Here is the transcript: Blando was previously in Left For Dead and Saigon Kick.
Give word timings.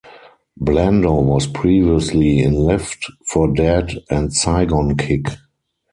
Blando 0.59 1.13
was 1.23 1.45
previously 1.45 2.39
in 2.39 2.55
Left 2.55 3.05
For 3.27 3.53
Dead 3.53 3.99
and 4.09 4.33
Saigon 4.33 4.97
Kick. 4.97 5.27